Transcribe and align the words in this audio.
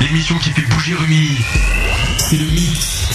L'émission 0.00 0.36
qui 0.38 0.50
fait 0.50 0.62
bouger 0.62 0.94
Rumi. 0.94 1.38
C'est 2.18 2.36
le 2.36 2.46
mix. 2.46 3.08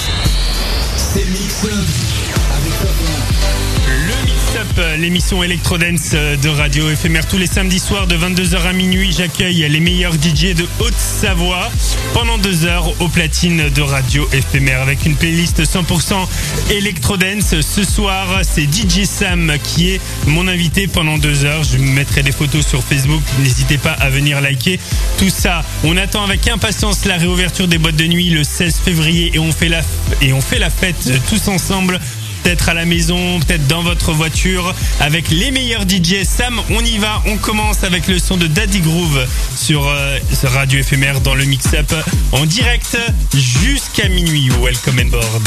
C'est 0.96 1.26
le 1.26 1.32
mix. 1.32 1.64
Le 1.64 3.69
Mix-Up, 4.50 4.82
l'émission 4.98 5.44
Electrodance 5.44 6.12
de 6.12 6.50
Radio 6.50 6.90
Éphémère 6.90 7.28
tous 7.28 7.38
les 7.38 7.46
samedis 7.46 7.80
soirs 7.80 8.08
de 8.08 8.16
22h 8.16 8.62
à 8.62 8.74
minuit. 8.74 9.12
J'accueille 9.12 9.68
les 9.70 9.80
meilleurs 9.80 10.14
DJ 10.14 10.56
de 10.56 10.66
Haute-Savoie 10.80 11.70
pendant 12.14 12.38
deux 12.38 12.66
heures 12.66 12.90
au 13.00 13.08
platine 13.10 13.70
de 13.70 13.82
Radio 13.82 14.28
Éphémère 14.34 14.82
avec 14.82 15.06
une 15.06 15.16
playlist 15.16 15.62
100% 15.62 16.28
Electrodance. 16.72 17.62
Ce 17.62 17.84
soir, 17.84 18.40
c'est 18.44 18.64
DJ 18.64 19.04
Sam 19.04 19.54
qui 19.64 19.92
est 19.92 20.02
mon 20.26 20.48
invité 20.48 20.88
pendant 20.88 21.18
deux 21.18 21.46
heures. 21.46 21.64
Je 21.64 21.78
mettrai 21.78 22.24
des 22.24 22.32
photos 22.32 22.66
sur 22.66 22.84
Facebook. 22.84 23.22
N'hésitez 23.44 23.78
pas 23.78 23.92
à 23.92 24.10
venir 24.10 24.42
liker 24.42 24.80
tout 25.20 25.30
ça. 25.30 25.64
On 25.84 25.96
attend 25.98 26.24
avec 26.24 26.48
impatience 26.48 27.06
la 27.06 27.18
réouverture 27.18 27.68
des 27.68 27.78
boîtes 27.78 27.98
de 27.98 28.08
nuit 28.08 28.30
le 28.30 28.44
16 28.44 28.82
février 28.84 29.32
et 29.34 29.40
on 29.40 29.52
fait 29.52 29.70
la, 29.70 29.82
et 30.22 30.34
on 30.34 30.42
fait 30.42 30.60
la 30.60 30.70
fête 30.70 31.12
tous 31.30 31.50
ensemble 31.50 32.00
peut-être 32.44 32.70
à 32.70 32.74
la 32.74 32.86
maison, 32.86 33.40
peut-être 33.40 33.68
dans 33.68 33.84
votre 33.84 34.12
voiture, 34.12 34.74
avec 35.00 35.30
les 35.30 35.52
meilleurs 35.52 35.84
DJ. 35.84 36.24
Sam, 36.24 36.60
on 36.70 36.84
y 36.84 36.98
va, 36.98 37.22
on 37.26 37.38
commence 37.38 37.84
avec 37.84 38.08
le 38.08 38.20
son 38.20 38.38
de 38.38 38.48
Daddy 38.48 38.80
Groove 38.80 39.26
sur 39.56 39.88
euh, 39.88 40.18
Radio 40.44 40.80
Éphémère 40.80 41.22
dans 41.22 41.36
le 41.36 41.46
mix-up 41.46 41.94
en 42.32 42.46
direct 42.46 42.98
jusqu'à 43.34 44.10
minuit. 44.10 44.50
Welcome 44.62 45.00
on 45.00 45.10
board. 45.10 45.44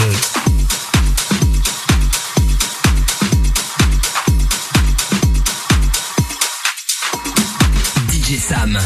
DJ 8.10 8.38
Sam. 8.38 8.78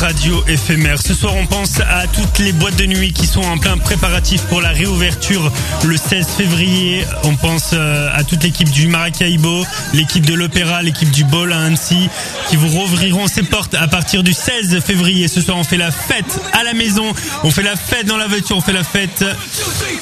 Radio 0.00 0.42
Éphémère. 0.48 1.00
Ce 1.00 1.12
soir, 1.12 1.34
on 1.36 1.44
pense 1.46 1.78
à 1.80 2.06
toutes 2.06 2.38
les 2.38 2.52
boîtes 2.52 2.76
de 2.76 2.86
nuit 2.86 3.12
qui 3.12 3.26
sont 3.26 3.42
en 3.42 3.58
plein 3.58 3.76
préparatif 3.76 4.40
pour 4.42 4.62
la 4.62 4.70
réouverture 4.70 5.52
le 5.84 5.96
16 5.96 6.26
février. 6.26 7.04
On 7.24 7.36
pense 7.36 7.70
euh, 7.74 8.08
à 8.14 8.24
toute 8.24 8.42
l'équipe 8.42 8.70
du 8.70 8.86
Maracaibo, 8.86 9.64
l'équipe 9.92 10.24
de 10.24 10.32
l'Opéra, 10.32 10.82
l'équipe 10.82 11.10
du 11.10 11.24
Ball 11.24 11.52
à 11.52 11.64
Annecy, 11.64 12.08
qui 12.48 12.56
vous 12.56 12.68
rouvriront 12.68 13.26
ses 13.26 13.42
portes 13.42 13.74
à 13.74 13.88
partir 13.88 14.22
du 14.22 14.32
16 14.32 14.80
février. 14.80 15.28
Ce 15.28 15.42
soir, 15.42 15.58
on 15.58 15.64
fait 15.64 15.76
la 15.76 15.90
fête 15.90 16.40
à 16.52 16.64
la 16.64 16.72
maison, 16.72 17.12
on 17.44 17.50
fait 17.50 17.62
la 17.62 17.76
fête 17.76 18.06
dans 18.06 18.16
la 18.16 18.26
voiture, 18.26 18.56
on 18.56 18.62
fait 18.62 18.72
la 18.72 18.84
fête 18.84 19.24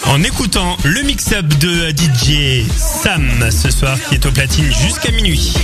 en 0.07 0.23
écoutant 0.23 0.77
le 0.85 1.03
mix-up 1.03 1.47
de 1.59 1.91
DJ 1.91 2.65
Sam 2.77 3.51
ce 3.51 3.71
soir, 3.71 3.97
qui 4.09 4.15
est 4.15 4.27
au 4.27 4.31
platine 4.31 4.71
jusqu'à 4.85 5.11
minuit. 5.11 5.55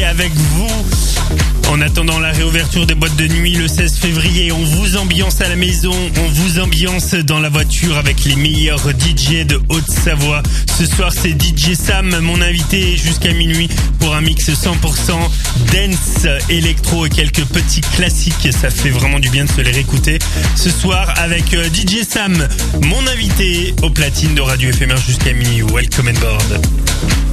Avec 0.00 0.32
vous. 0.32 0.68
En 1.70 1.80
attendant 1.82 2.18
la 2.18 2.32
réouverture 2.32 2.86
des 2.86 2.94
boîtes 2.94 3.16
de 3.16 3.26
nuit 3.26 3.54
le 3.54 3.68
16 3.68 3.98
février, 3.98 4.50
on 4.50 4.62
vous 4.62 4.96
ambiance 4.96 5.40
à 5.42 5.48
la 5.48 5.56
maison, 5.56 5.92
on 5.92 6.28
vous 6.28 6.58
ambiance 6.60 7.14
dans 7.14 7.40
la 7.40 7.50
voiture 7.50 7.98
avec 7.98 8.24
les 8.24 8.36
meilleurs 8.36 8.88
DJ 8.90 9.44
de 9.46 9.60
Haute-Savoie. 9.68 10.42
Ce 10.78 10.86
soir, 10.86 11.12
c'est 11.12 11.30
DJ 11.30 11.74
Sam, 11.74 12.18
mon 12.20 12.40
invité, 12.40 12.96
jusqu'à 12.96 13.32
minuit 13.32 13.68
pour 14.00 14.14
un 14.14 14.22
mix 14.22 14.48
100% 14.48 14.72
dance, 15.72 16.26
électro 16.48 17.06
et 17.06 17.10
quelques 17.10 17.44
petits 17.44 17.82
classiques. 17.82 18.48
Ça 18.50 18.70
fait 18.70 18.90
vraiment 18.90 19.18
du 19.18 19.28
bien 19.28 19.44
de 19.44 19.50
se 19.50 19.60
les 19.60 19.72
réécouter. 19.72 20.18
Ce 20.56 20.70
soir, 20.70 21.12
avec 21.16 21.52
euh, 21.52 21.64
DJ 21.64 22.02
Sam, 22.08 22.48
mon 22.82 23.06
invité 23.08 23.74
au 23.82 23.90
platine 23.90 24.34
de 24.34 24.40
Radio 24.40 24.70
Éphémère 24.70 24.98
jusqu'à 24.98 25.34
minuit. 25.34 25.62
Welcome 25.62 26.08
on 26.08 26.20
board. 26.20 27.31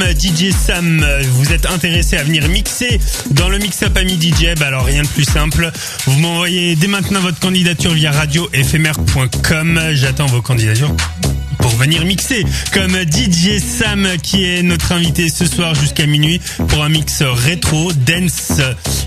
DJ 0.00 0.52
Sam, 0.52 1.04
vous 1.32 1.52
êtes 1.52 1.66
intéressé 1.66 2.16
à 2.16 2.22
venir 2.22 2.48
mixer 2.48 3.00
dans 3.30 3.48
le 3.48 3.58
Mix 3.58 3.82
Up 3.82 3.96
Ami 3.96 4.14
DJ, 4.14 4.54
bah 4.58 4.66
alors 4.66 4.84
rien 4.84 5.02
de 5.02 5.08
plus 5.08 5.24
simple. 5.24 5.70
Vous 6.06 6.18
m'envoyez 6.18 6.76
dès 6.76 6.86
maintenant 6.86 7.20
votre 7.20 7.38
candidature 7.38 7.92
via 7.92 8.12
radioéphémère.com. 8.12 9.80
J'attends 9.92 10.26
vos 10.26 10.42
candidatures 10.42 10.94
pour 11.58 11.70
venir 11.72 12.04
mixer 12.04 12.44
comme 12.72 12.96
DJ 12.96 13.58
Sam 13.58 14.08
qui 14.22 14.44
est 14.44 14.62
notre 14.62 14.92
invité 14.92 15.28
ce 15.28 15.46
soir 15.46 15.74
jusqu'à 15.74 16.06
minuit 16.06 16.40
pour 16.68 16.82
un 16.82 16.88
mix 16.88 17.22
rétro, 17.22 17.92
dance 17.92 18.60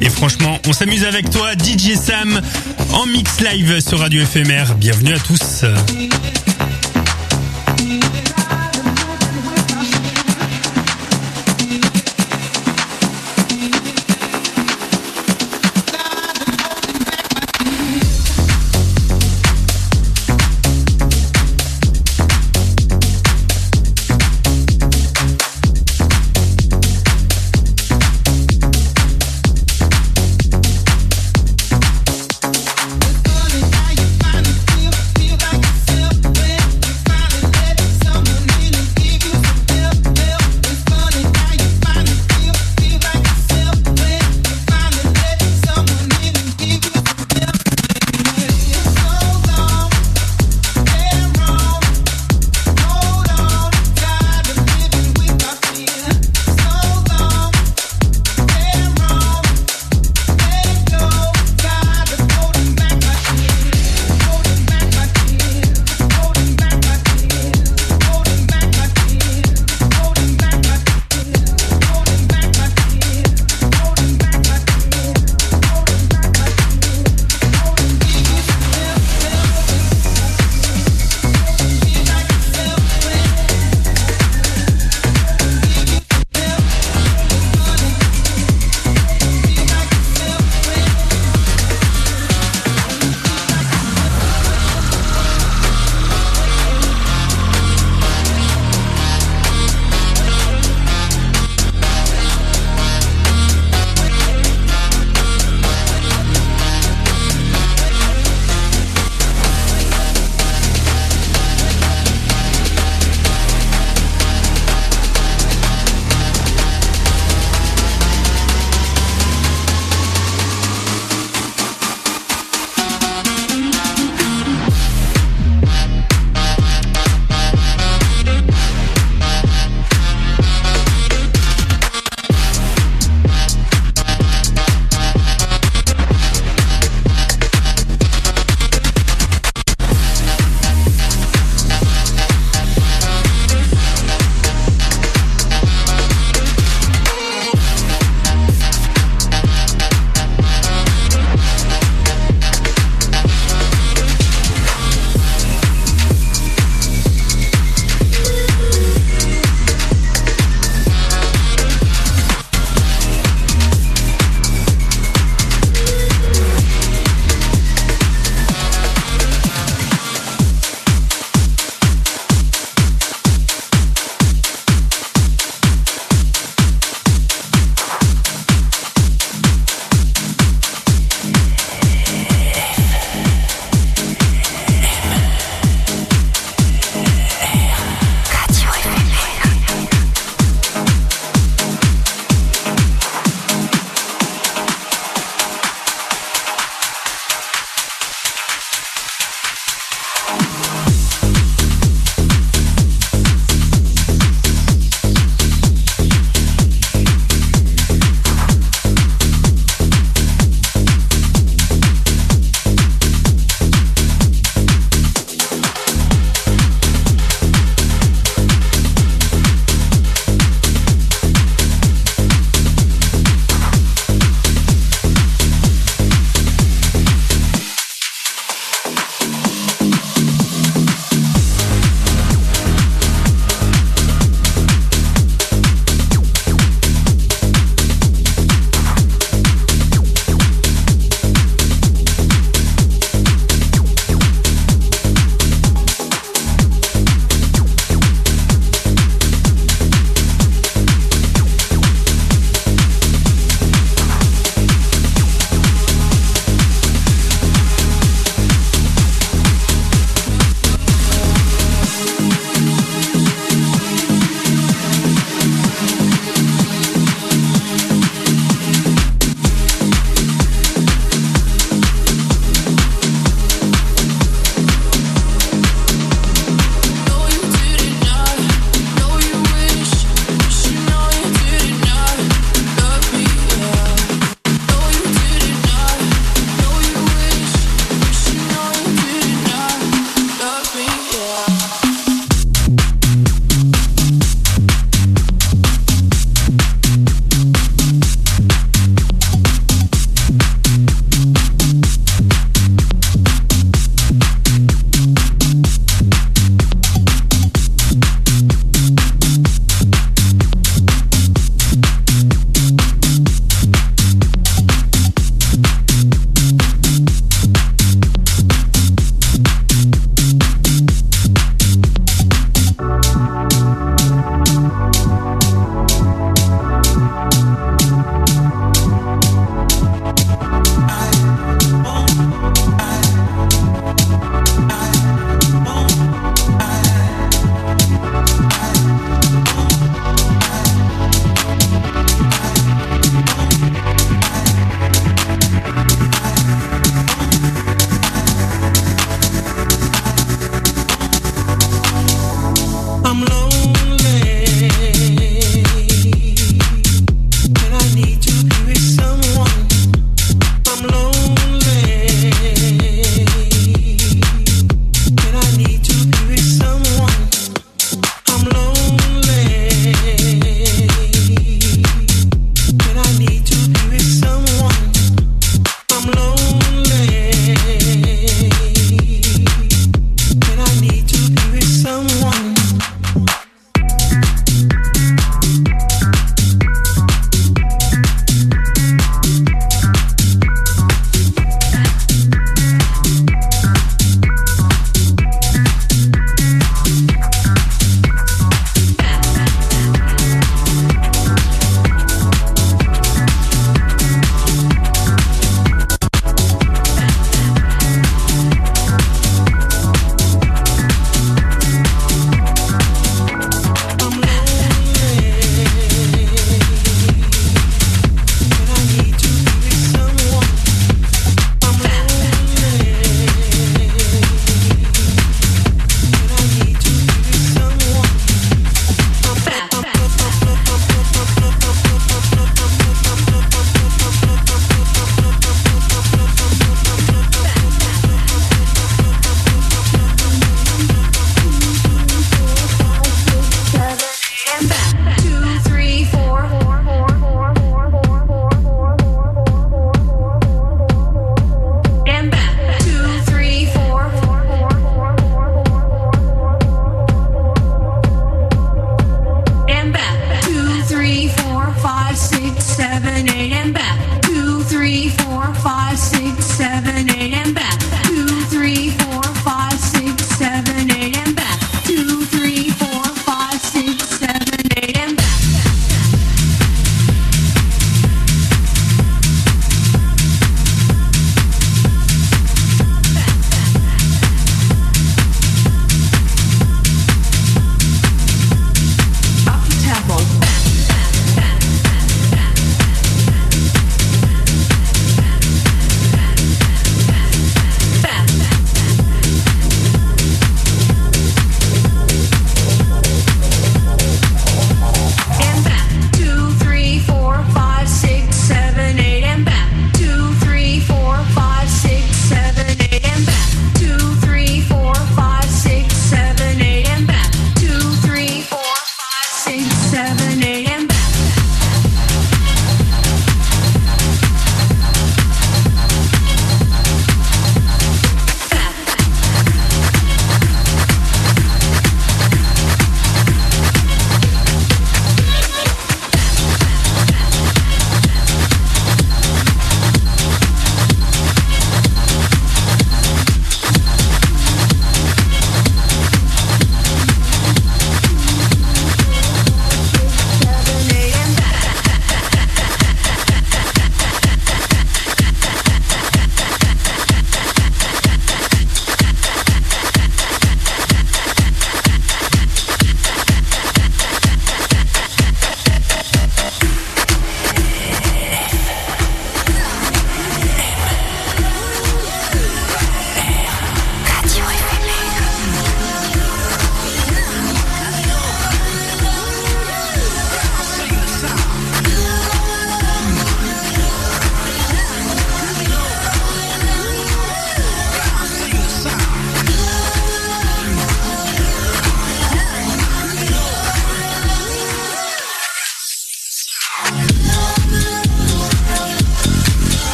et 0.00 0.10
franchement 0.10 0.58
on 0.66 0.72
s'amuse 0.72 1.04
avec 1.04 1.30
toi 1.30 1.52
DJ 1.52 1.94
Sam 1.94 2.40
en 2.92 3.06
mix 3.06 3.40
live 3.40 3.80
sur 3.80 4.00
Radio 4.00 4.22
Éphémère. 4.22 4.74
Bienvenue 4.74 5.14
à 5.14 5.18
tous. 5.18 5.64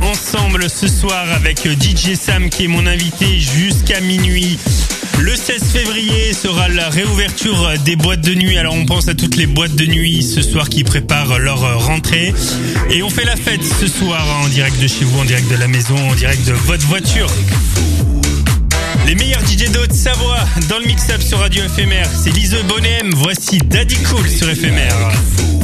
Ensemble 0.00 0.70
ce 0.70 0.88
soir 0.88 1.26
avec 1.34 1.68
DJ 1.68 2.14
Sam 2.14 2.48
qui 2.48 2.64
est 2.64 2.68
mon 2.68 2.86
invité 2.86 3.38
jusqu'à 3.38 4.00
minuit. 4.00 4.58
Le 5.18 5.36
16 5.36 5.62
février 5.62 6.32
sera 6.32 6.68
la 6.68 6.88
réouverture 6.88 7.74
des 7.84 7.94
boîtes 7.94 8.22
de 8.22 8.34
nuit. 8.34 8.56
Alors 8.56 8.74
on 8.74 8.86
pense 8.86 9.08
à 9.08 9.14
toutes 9.14 9.36
les 9.36 9.46
boîtes 9.46 9.74
de 9.74 9.84
nuit 9.84 10.22
ce 10.22 10.40
soir 10.40 10.70
qui 10.70 10.84
préparent 10.84 11.38
leur 11.38 11.84
rentrée. 11.84 12.32
Et 12.90 13.02
on 13.02 13.10
fait 13.10 13.26
la 13.26 13.36
fête 13.36 13.60
ce 13.62 13.86
soir 13.86 14.24
en 14.42 14.48
direct 14.48 14.80
de 14.80 14.86
chez 14.86 15.04
vous, 15.04 15.20
en 15.20 15.24
direct 15.24 15.50
de 15.50 15.56
la 15.56 15.68
maison, 15.68 15.96
en 16.08 16.14
direct 16.14 16.46
de 16.46 16.52
votre 16.52 16.86
voiture. 16.86 17.28
Les 19.06 19.16
meilleurs 19.16 19.42
DJ 19.46 19.70
de 19.70 19.80
Haute-Savoie 19.80 20.38
dans 20.70 20.78
le 20.78 20.86
mix-up 20.86 21.20
sur 21.20 21.40
Radio 21.40 21.62
FMR. 21.68 22.06
C'est 22.06 22.30
Lise 22.30 22.56
Bonnem. 22.66 23.12
Voici 23.16 23.58
Daddy 23.58 23.96
Cool 23.96 24.28
sur 24.28 24.46
FMR. 24.46 25.57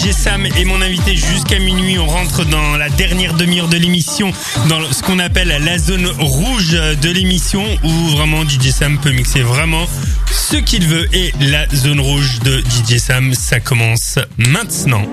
DJ 0.00 0.12
Sam 0.12 0.46
et 0.46 0.64
mon 0.64 0.80
invité 0.80 1.14
jusqu'à 1.14 1.58
minuit. 1.58 1.98
On 1.98 2.06
rentre 2.06 2.46
dans 2.46 2.76
la 2.78 2.88
dernière 2.88 3.34
demi-heure 3.34 3.68
de 3.68 3.76
l'émission, 3.76 4.32
dans 4.68 4.80
ce 4.92 5.02
qu'on 5.02 5.18
appelle 5.18 5.48
la 5.62 5.78
zone 5.78 6.06
rouge 6.18 6.70
de 6.70 7.10
l'émission, 7.10 7.62
où 7.84 8.08
vraiment 8.08 8.48
DJ 8.48 8.70
Sam 8.70 8.98
peut 8.98 9.12
mixer 9.12 9.42
vraiment 9.42 9.86
ce 10.30 10.56
qu'il 10.56 10.86
veut. 10.86 11.06
Et 11.14 11.34
la 11.40 11.68
zone 11.74 12.00
rouge 12.00 12.38
de 12.40 12.60
DJ 12.60 12.96
Sam, 12.96 13.34
ça 13.34 13.60
commence 13.60 14.18
maintenant. 14.38 15.06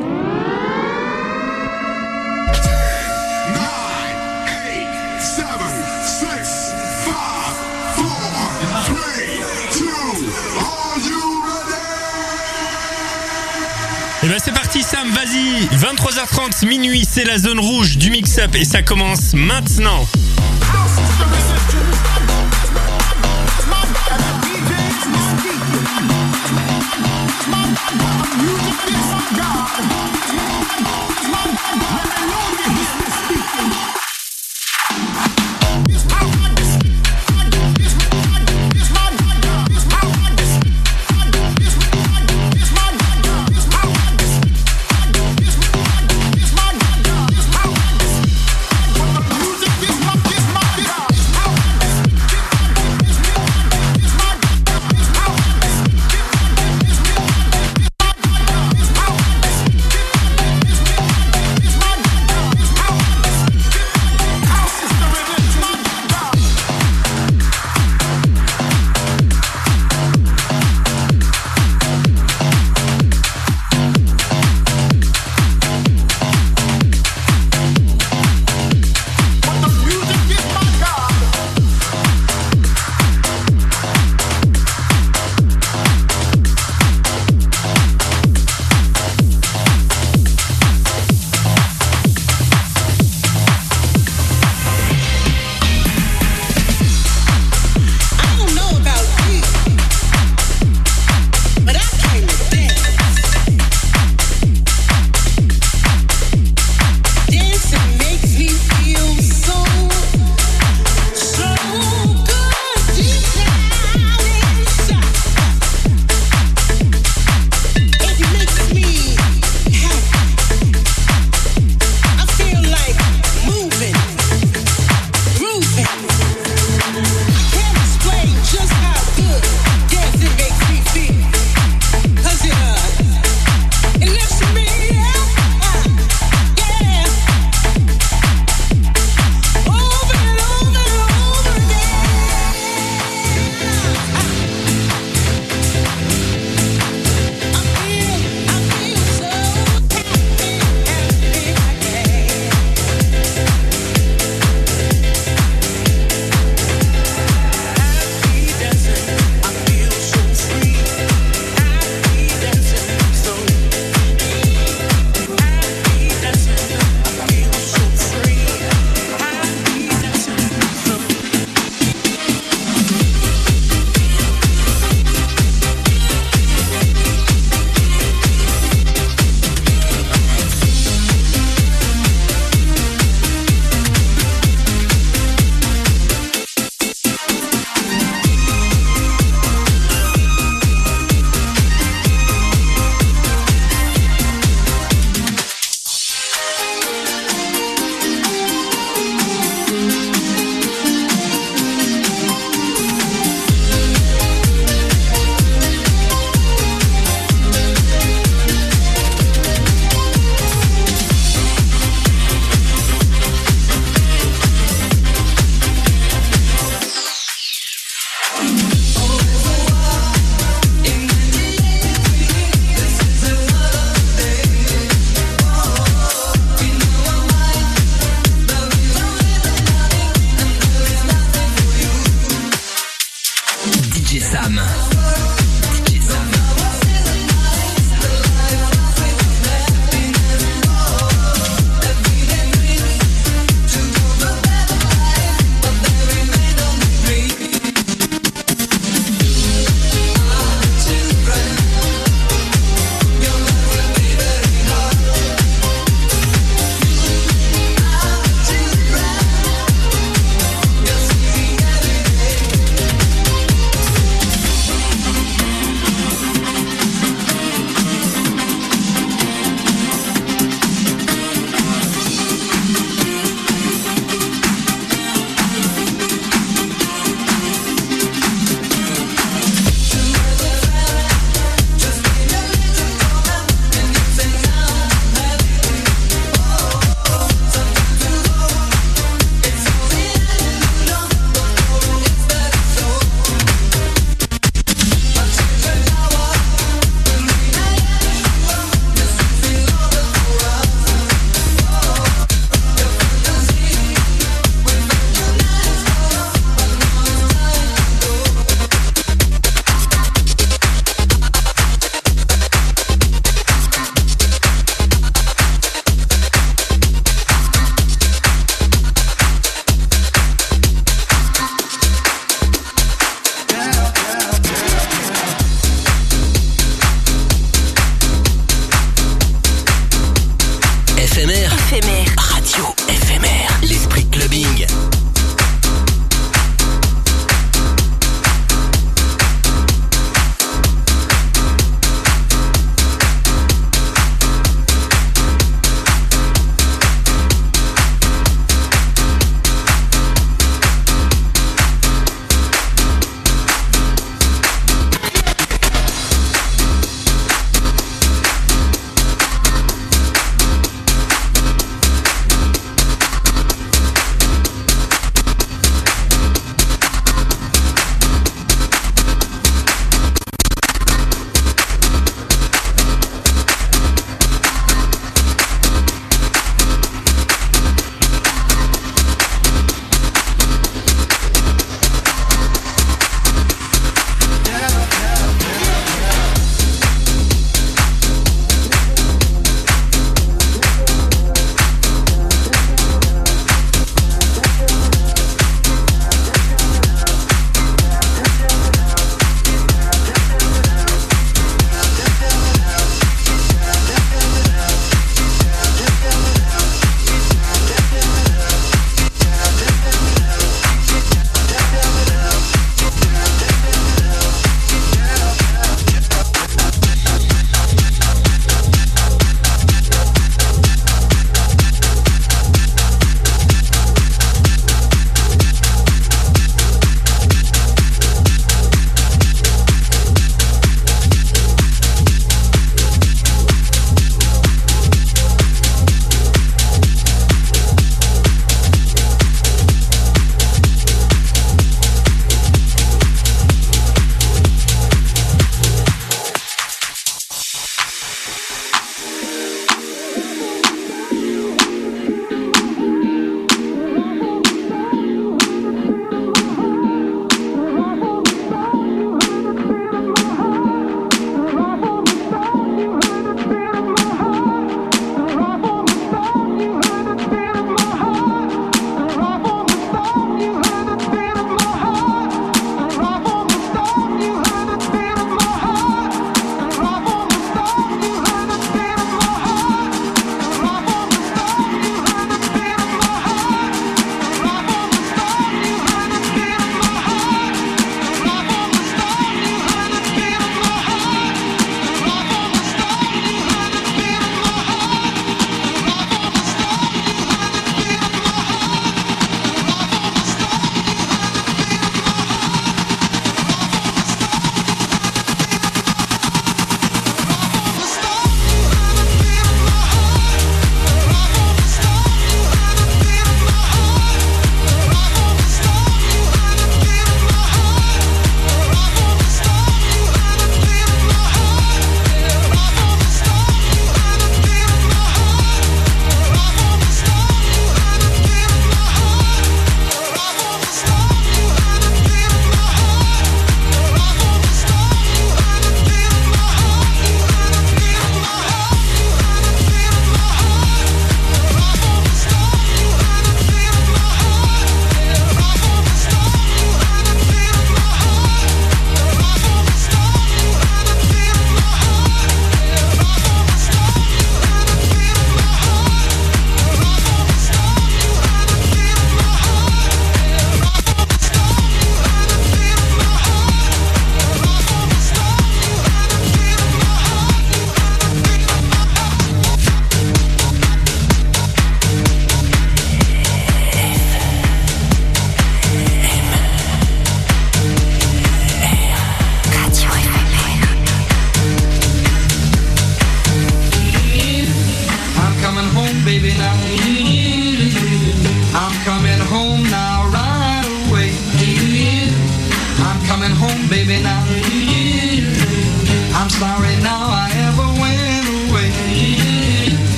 23h30, 15.66 16.68
minuit, 16.68 17.06
c'est 17.10 17.24
la 17.24 17.38
zone 17.40 17.60
rouge 17.60 17.98
du 17.98 18.12
mix-up 18.12 18.56
et 18.56 18.64
ça 18.64 18.84
commence 18.84 19.34
maintenant. 19.34 20.06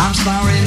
I'm 0.00 0.14
sorry 0.14 0.57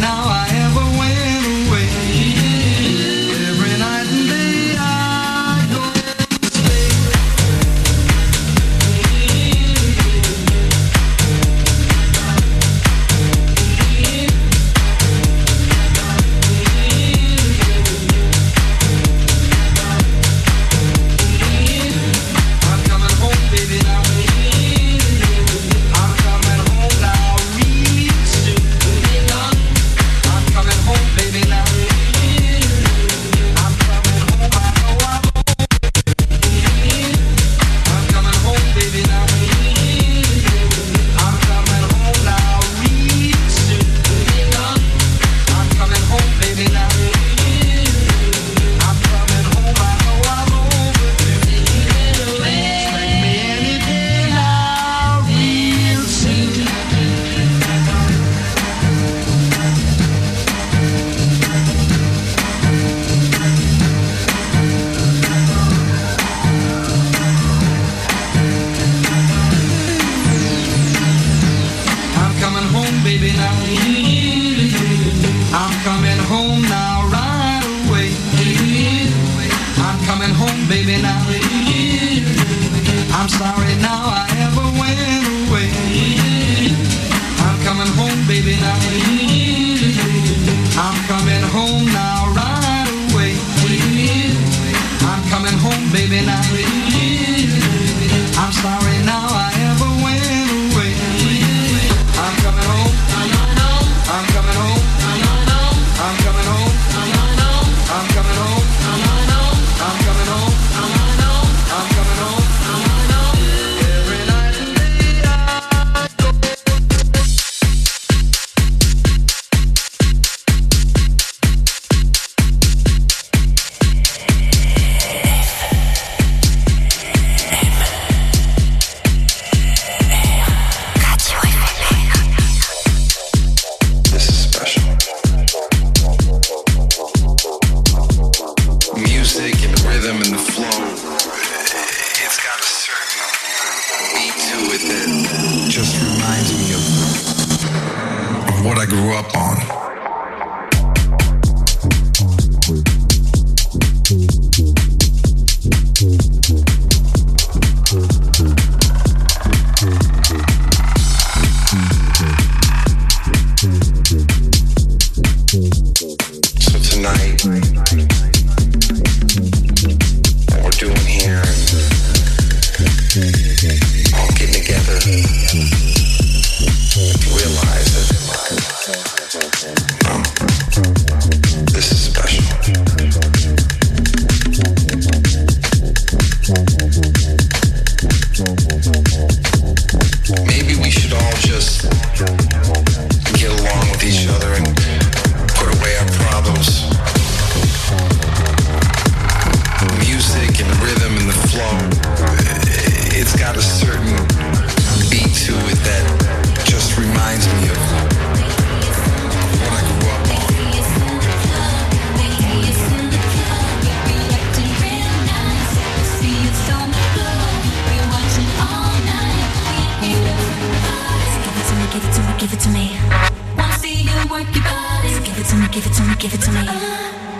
give 226.21 226.35
it 226.35 226.41
to 226.41 226.51
me, 226.51 227.30